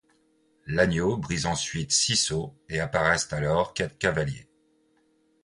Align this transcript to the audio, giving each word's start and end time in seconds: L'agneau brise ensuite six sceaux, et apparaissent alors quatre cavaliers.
L'agneau 0.65 1.15
brise 1.17 1.45
ensuite 1.45 1.91
six 1.91 2.15
sceaux, 2.15 2.55
et 2.69 2.79
apparaissent 2.79 3.31
alors 3.33 3.75
quatre 3.75 3.99
cavaliers. 3.99 4.49